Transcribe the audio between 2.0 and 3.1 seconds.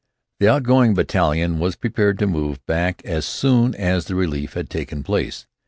to move back